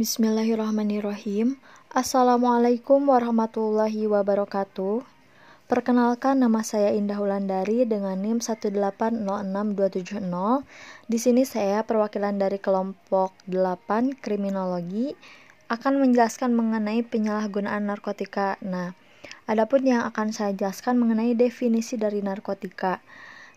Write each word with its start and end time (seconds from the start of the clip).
Bismillahirrahmanirrahim. 0.00 1.60
Assalamualaikum 1.92 3.04
warahmatullahi 3.04 4.08
wabarakatuh. 4.08 5.04
Perkenalkan 5.68 6.40
nama 6.40 6.64
saya 6.64 6.96
Indah 6.96 7.20
Wulandari 7.20 7.84
dengan 7.84 8.16
NIM 8.16 8.40
1806270. 8.40 10.64
Di 11.04 11.18
sini 11.20 11.44
saya 11.44 11.84
perwakilan 11.84 12.40
dari 12.40 12.56
kelompok 12.56 13.36
8 13.44 14.16
kriminologi 14.24 15.12
akan 15.68 16.00
menjelaskan 16.00 16.56
mengenai 16.56 17.04
penyalahgunaan 17.04 17.84
narkotika. 17.84 18.56
Nah, 18.64 18.96
adapun 19.44 19.84
yang 19.84 20.08
akan 20.08 20.32
saya 20.32 20.56
jelaskan 20.56 20.96
mengenai 20.96 21.36
definisi 21.36 22.00
dari 22.00 22.24
narkotika. 22.24 23.04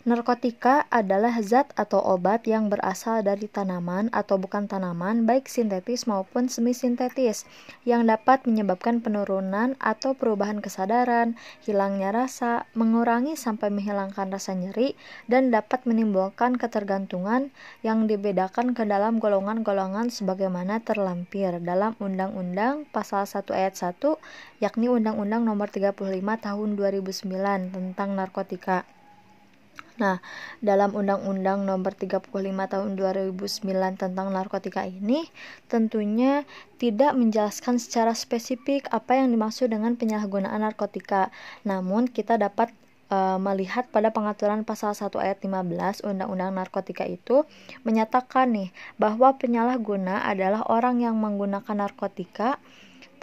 Narkotika 0.04 0.84
adalah 0.92 1.32
zat 1.40 1.72
atau 1.80 1.96
obat 1.96 2.44
yang 2.44 2.68
berasal 2.68 3.24
dari 3.24 3.48
tanaman 3.48 4.12
atau 4.12 4.36
bukan 4.36 4.68
tanaman, 4.68 5.24
baik 5.24 5.48
sintetis 5.48 6.04
maupun 6.04 6.44
semi-sintetis, 6.44 7.48
yang 7.88 8.04
dapat 8.04 8.44
menyebabkan 8.44 9.00
penurunan 9.00 9.72
atau 9.80 10.12
perubahan 10.12 10.60
kesadaran, 10.60 11.40
hilangnya 11.64 12.12
rasa, 12.12 12.68
mengurangi 12.76 13.32
sampai 13.32 13.72
menghilangkan 13.72 14.28
rasa 14.28 14.52
nyeri, 14.52 14.92
dan 15.24 15.48
dapat 15.48 15.88
menimbulkan 15.88 16.60
ketergantungan 16.60 17.48
yang 17.80 18.04
dibedakan 18.04 18.76
ke 18.76 18.84
dalam 18.84 19.16
golongan-golongan 19.16 20.12
sebagaimana 20.12 20.84
terlampir 20.84 21.64
dalam 21.64 21.96
Undang-Undang 21.96 22.92
Pasal 22.92 23.24
1 23.24 23.48
Ayat 23.56 23.80
1, 23.80 24.20
yakni 24.60 24.92
Undang-Undang 24.92 25.48
Nomor 25.48 25.72
35 25.72 25.96
Tahun 26.44 26.68
2009 26.76 27.72
tentang 27.72 28.12
narkotika. 28.12 28.84
Nah, 29.94 30.18
dalam 30.58 30.90
Undang-Undang 30.90 31.62
Nomor 31.62 31.94
35 31.94 32.26
Tahun 32.66 32.90
2009 32.98 33.94
tentang 33.94 34.26
narkotika 34.34 34.82
ini 34.82 35.22
tentunya 35.70 36.42
tidak 36.82 37.14
menjelaskan 37.14 37.78
secara 37.78 38.10
spesifik 38.10 38.90
apa 38.90 39.22
yang 39.22 39.30
dimaksud 39.30 39.70
dengan 39.70 39.94
penyalahgunaan 39.94 40.66
narkotika. 40.66 41.30
Namun, 41.62 42.10
kita 42.10 42.34
dapat 42.34 42.74
e, 43.06 43.18
melihat 43.38 43.86
pada 43.94 44.10
pengaturan 44.10 44.66
pasal 44.66 44.98
1 44.98 45.14
ayat 45.14 45.38
15 45.38 46.02
Undang-Undang 46.02 46.52
Narkotika 46.58 47.06
itu 47.06 47.46
menyatakan 47.86 48.50
nih 48.50 48.70
bahwa 48.98 49.38
penyalahguna 49.38 50.26
adalah 50.26 50.66
orang 50.66 51.04
yang 51.04 51.14
menggunakan 51.18 51.86
narkotika 51.86 52.58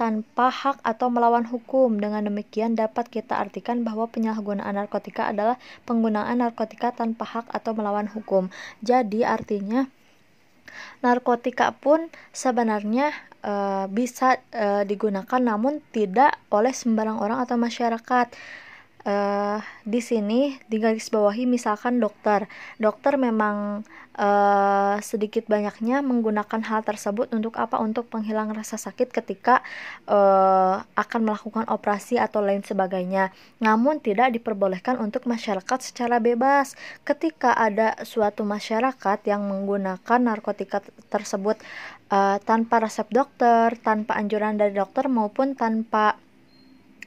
tanpa 0.02 0.50
hak 0.50 0.82
atau 0.82 1.14
melawan 1.14 1.46
hukum. 1.46 2.02
Dengan 2.02 2.26
demikian 2.26 2.74
dapat 2.74 3.06
kita 3.06 3.38
artikan 3.38 3.86
bahwa 3.86 4.10
penyalahgunaan 4.10 4.74
narkotika 4.74 5.30
adalah 5.30 5.62
penggunaan 5.86 6.42
narkotika 6.42 6.90
tanpa 6.90 7.30
hak 7.30 7.46
atau 7.54 7.78
melawan 7.78 8.10
hukum. 8.10 8.50
Jadi 8.82 9.22
artinya 9.22 9.86
narkotika 11.06 11.78
pun 11.78 12.10
sebenarnya 12.34 13.14
e, 13.46 13.54
bisa 13.94 14.42
e, 14.50 14.90
digunakan 14.90 15.38
namun 15.38 15.86
tidak 15.94 16.34
oleh 16.50 16.74
sembarang 16.74 17.22
orang 17.22 17.46
atau 17.46 17.62
masyarakat 17.62 18.34
uh, 19.06 19.60
di 19.86 20.02
sini 20.02 20.58
di 20.70 20.78
garis 20.78 21.10
bawahi 21.10 21.50
misalkan 21.50 21.98
dokter. 21.98 22.46
Dokter 22.78 23.18
memang 23.18 23.86
uh, 24.18 24.96
sedikit 25.02 25.48
banyaknya 25.50 26.06
menggunakan 26.06 26.62
hal 26.66 26.82
tersebut 26.86 27.34
untuk 27.34 27.58
apa? 27.58 27.82
Untuk 27.82 28.10
penghilang 28.10 28.54
rasa 28.54 28.78
sakit 28.78 29.10
ketika 29.10 29.66
uh, 30.10 30.84
akan 30.98 31.22
melakukan 31.26 31.66
operasi 31.70 32.22
atau 32.22 32.42
lain 32.44 32.62
sebagainya. 32.62 33.34
Namun 33.62 34.02
tidak 34.02 34.34
diperbolehkan 34.36 34.98
untuk 35.02 35.26
masyarakat 35.26 35.80
secara 35.82 36.22
bebas. 36.22 36.78
Ketika 37.02 37.54
ada 37.58 37.98
suatu 38.06 38.46
masyarakat 38.46 39.20
yang 39.26 39.46
menggunakan 39.48 40.20
narkotika 40.22 40.84
tersebut 41.10 41.58
uh, 42.12 42.38
tanpa 42.44 42.84
resep 42.84 43.08
dokter 43.10 43.74
tanpa 43.80 44.20
anjuran 44.20 44.60
dari 44.60 44.76
dokter 44.76 45.08
maupun 45.08 45.56
tanpa 45.56 46.20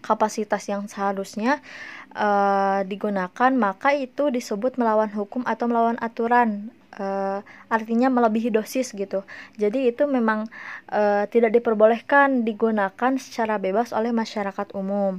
kapasitas 0.04 0.68
yang 0.68 0.84
seharusnya 0.84 1.64
uh, 2.12 2.84
digunakan 2.84 3.50
maka 3.56 3.96
itu 3.96 4.28
disebut 4.28 4.76
melawan 4.76 5.08
hukum 5.08 5.40
atau 5.48 5.64
melawan 5.64 5.96
aturan. 6.04 6.68
Uh, 6.94 7.42
artinya 7.66 8.06
melebihi 8.06 8.54
dosis 8.54 8.94
gitu. 8.94 9.26
Jadi 9.58 9.90
itu 9.90 10.06
memang 10.06 10.46
uh, 10.94 11.26
tidak 11.26 11.50
diperbolehkan 11.50 12.46
digunakan 12.46 13.18
secara 13.18 13.58
bebas 13.58 13.90
oleh 13.90 14.14
masyarakat 14.14 14.70
umum. 14.78 15.18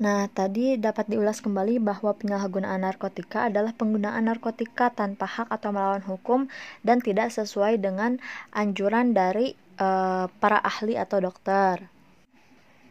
Nah, 0.00 0.32
tadi 0.32 0.80
dapat 0.80 1.12
diulas 1.12 1.44
kembali 1.44 1.76
bahwa 1.76 2.16
penyalahgunaan 2.16 2.88
narkotika 2.88 3.52
adalah 3.52 3.76
penggunaan 3.76 4.32
narkotika 4.32 4.88
tanpa 4.88 5.28
hak 5.28 5.52
atau 5.52 5.76
melawan 5.76 6.00
hukum 6.00 6.48
dan 6.80 7.04
tidak 7.04 7.28
sesuai 7.28 7.76
dengan 7.76 8.16
anjuran 8.48 9.12
dari 9.12 9.52
uh, 9.76 10.24
para 10.40 10.56
ahli 10.64 10.96
atau 10.96 11.20
dokter. 11.20 11.99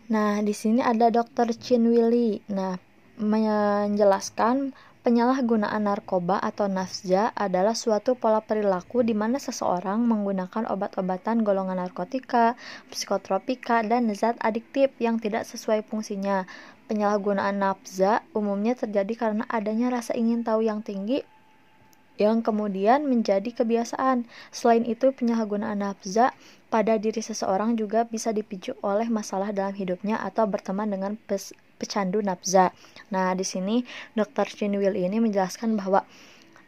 Nah, 0.10 0.42
di 0.42 0.58
sini 0.58 0.82
ada 0.82 1.14
Dr. 1.14 1.54
Chin 1.54 1.86
Willy. 1.86 2.42
Nah, 2.50 2.82
menjelaskan 3.22 4.74
penyalahgunaan 5.06 5.86
narkoba 5.86 6.42
atau 6.42 6.66
nafza 6.66 7.30
adalah 7.38 7.78
suatu 7.78 8.18
pola 8.18 8.42
perilaku 8.42 9.06
di 9.06 9.14
mana 9.14 9.38
seseorang 9.38 10.02
menggunakan 10.02 10.66
obat-obatan 10.66 11.46
golongan 11.46 11.78
narkotika, 11.78 12.58
psikotropika, 12.90 13.86
dan 13.86 14.10
zat 14.18 14.42
adiktif 14.42 14.98
yang 14.98 15.22
tidak 15.22 15.46
sesuai 15.46 15.86
fungsinya. 15.86 16.50
Penyalahgunaan 16.90 17.62
nafza 17.62 18.26
umumnya 18.34 18.74
terjadi 18.74 19.14
karena 19.14 19.46
adanya 19.46 19.94
rasa 19.94 20.18
ingin 20.18 20.42
tahu 20.42 20.66
yang 20.66 20.82
tinggi 20.82 21.22
yang 22.20 22.44
kemudian 22.44 23.08
menjadi 23.08 23.50
kebiasaan. 23.56 24.28
Selain 24.52 24.84
itu, 24.84 25.16
penyalahgunaan 25.16 25.80
nafza 25.80 26.36
pada 26.68 27.00
diri 27.00 27.24
seseorang 27.24 27.80
juga 27.80 28.06
bisa 28.06 28.30
dipicu 28.36 28.76
oleh 28.84 29.08
masalah 29.08 29.56
dalam 29.56 29.74
hidupnya 29.74 30.20
atau 30.22 30.46
berteman 30.46 30.92
dengan 30.92 31.16
pecandu 31.80 32.20
nafza. 32.20 32.76
Nah, 33.10 33.32
di 33.34 33.48
sini 33.48 33.82
Dr. 34.14 34.46
Chinwil 34.52 34.94
ini 35.00 35.18
menjelaskan 35.24 35.80
bahwa 35.80 36.04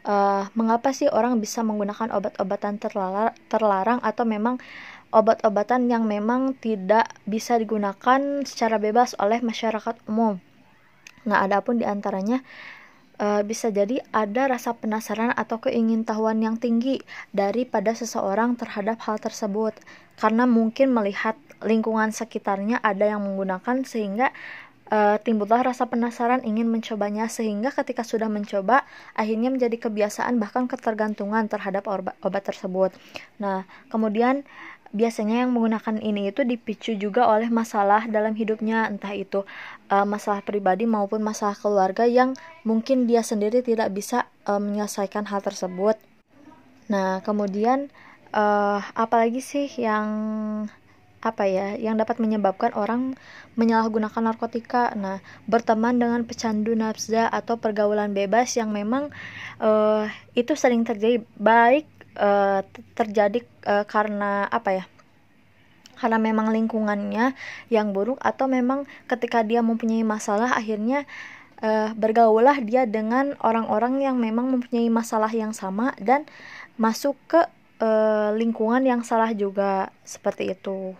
uh, 0.08 0.48
mengapa 0.56 0.90
sih 0.90 1.06
orang 1.12 1.38
bisa 1.38 1.60
menggunakan 1.62 2.10
obat-obatan 2.10 2.80
terlarang, 2.80 3.36
terlarang 3.46 4.00
atau 4.02 4.24
memang 4.24 4.58
obat-obatan 5.12 5.92
yang 5.92 6.08
memang 6.08 6.56
tidak 6.58 7.12
bisa 7.28 7.60
digunakan 7.60 8.42
secara 8.48 8.80
bebas 8.80 9.12
oleh 9.20 9.44
masyarakat 9.44 10.00
umum. 10.08 10.40
Nah, 11.28 11.44
adapun 11.44 11.78
di 11.78 11.86
antaranya 11.86 12.42
uh, 13.22 13.42
bisa 13.46 13.70
jadi 13.70 14.02
ada 14.10 14.50
rasa 14.50 14.74
penasaran 14.74 15.30
atau 15.38 15.62
keingintahuan 15.62 16.42
yang 16.42 16.58
tinggi 16.58 16.98
daripada 17.30 17.94
seseorang 17.94 18.58
terhadap 18.58 18.98
hal 19.06 19.22
tersebut 19.22 19.78
karena 20.18 20.44
mungkin 20.50 20.90
melihat 20.90 21.38
lingkungan 21.62 22.10
sekitarnya 22.10 22.82
ada 22.82 23.06
yang 23.06 23.22
menggunakan 23.22 23.86
sehingga 23.86 24.34
uh, 24.90 25.16
timbullah 25.22 25.62
rasa 25.62 25.86
penasaran 25.86 26.42
ingin 26.42 26.66
mencobanya 26.66 27.30
sehingga 27.30 27.70
ketika 27.70 28.02
sudah 28.02 28.26
mencoba 28.26 28.82
akhirnya 29.14 29.54
menjadi 29.54 29.88
kebiasaan 29.88 30.42
bahkan 30.42 30.66
ketergantungan 30.66 31.46
terhadap 31.46 31.86
obat 32.20 32.42
tersebut. 32.42 32.90
Nah, 33.38 33.64
kemudian 33.88 34.42
biasanya 34.92 35.44
yang 35.44 35.56
menggunakan 35.56 35.96
ini 35.98 36.28
itu 36.28 36.44
dipicu 36.44 36.92
juga 36.94 37.24
oleh 37.24 37.48
masalah 37.48 38.04
dalam 38.06 38.36
hidupnya 38.36 38.86
entah 38.92 39.16
itu 39.16 39.48
uh, 39.88 40.04
masalah 40.04 40.44
pribadi 40.44 40.84
maupun 40.84 41.24
masalah 41.24 41.56
keluarga 41.56 42.04
yang 42.04 42.36
mungkin 42.62 43.08
dia 43.08 43.24
sendiri 43.24 43.64
tidak 43.64 43.88
bisa 43.96 44.28
uh, 44.44 44.60
menyelesaikan 44.60 45.24
hal 45.32 45.40
tersebut. 45.40 45.96
Nah, 46.92 47.24
kemudian 47.24 47.88
uh, 48.36 48.84
apalagi 48.92 49.40
sih 49.40 49.68
yang 49.80 50.06
apa 51.22 51.46
ya 51.46 51.78
yang 51.78 51.94
dapat 51.94 52.18
menyebabkan 52.18 52.74
orang 52.74 53.16
menyalahgunakan 53.56 54.28
narkotika. 54.28 54.92
Nah, 54.92 55.24
berteman 55.48 55.96
dengan 55.96 56.28
pecandu 56.28 56.76
nafza 56.76 57.32
atau 57.32 57.56
pergaulan 57.56 58.12
bebas 58.12 58.58
yang 58.60 58.74
memang 58.74 59.08
uh, 59.62 60.04
itu 60.36 60.52
sering 60.52 60.84
terjadi 60.84 61.24
baik 61.40 61.88
uh, 62.18 62.60
terjadi 62.96 63.44
uh, 63.66 63.84
karena 63.88 64.48
apa 64.48 64.82
ya 64.82 64.84
karena 66.02 66.18
memang 66.18 66.50
lingkungannya 66.50 67.38
yang 67.70 67.94
buruk 67.94 68.18
atau 68.18 68.50
memang 68.50 68.90
ketika 69.06 69.46
dia 69.46 69.62
mempunyai 69.62 70.02
masalah 70.02 70.50
akhirnya 70.50 71.06
uh, 71.62 71.94
bergaulah 71.94 72.58
dia 72.58 72.84
dengan 72.90 73.38
orang-orang 73.38 74.02
yang 74.02 74.18
memang 74.18 74.50
mempunyai 74.50 74.90
masalah 74.90 75.30
yang 75.30 75.54
sama 75.54 75.94
dan 76.02 76.26
masuk 76.74 77.14
ke 77.30 77.38
uh, 77.78 78.34
lingkungan 78.34 78.82
yang 78.82 79.06
salah 79.06 79.30
juga 79.30 79.94
seperti 80.02 80.58
itu. 80.58 80.98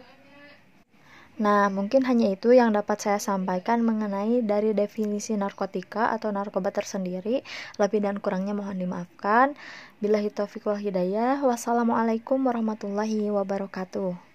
Nah, 1.40 1.72
mungkin 1.72 2.04
hanya 2.04 2.28
itu 2.28 2.52
yang 2.52 2.76
dapat 2.76 3.00
saya 3.00 3.16
sampaikan 3.16 3.80
mengenai 3.80 4.44
dari 4.44 4.76
definisi 4.76 5.32
narkotika 5.32 6.12
atau 6.12 6.28
narkoba 6.28 6.68
tersendiri. 6.68 7.40
Lebih 7.80 8.04
dan 8.04 8.20
kurangnya 8.20 8.52
mohon 8.52 8.76
dimaafkan. 8.76 9.56
Bila 10.02 10.20
taufiq 10.20 10.68
wal 10.68 10.76
hidayah. 10.76 11.40
Wassalamualaikum 11.40 12.36
warahmatullahi 12.44 13.32
wabarakatuh. 13.32 14.31